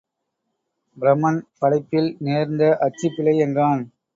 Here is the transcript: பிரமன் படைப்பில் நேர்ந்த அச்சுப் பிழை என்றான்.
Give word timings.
பிரமன் 0.97 1.39
படைப்பில் 1.59 2.09
நேர்ந்த 2.19 2.63
அச்சுப் 2.79 3.13
பிழை 3.15 3.37
என்றான். 3.37 3.83